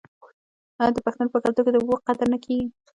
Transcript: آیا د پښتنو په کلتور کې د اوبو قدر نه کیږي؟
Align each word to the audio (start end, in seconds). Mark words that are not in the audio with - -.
آیا 0.81 0.91
د 0.95 0.97
پښتنو 1.05 1.33
په 1.33 1.39
کلتور 1.43 1.63
کې 1.65 1.71
د 1.73 1.77
اوبو 1.79 1.95
قدر 2.07 2.27
نه 2.33 2.37
کیږي؟ 2.43 2.67